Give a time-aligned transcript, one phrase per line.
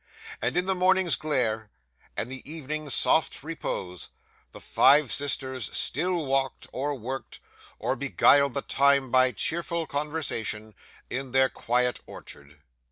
[0.41, 1.69] And in the morning's glare,
[2.17, 4.09] and the evening's soft repose,
[4.51, 7.39] the five sisters still walked, or worked,
[7.77, 10.73] or beguiled the time by cheerful conversation,
[11.11, 12.63] in their quiet orchard.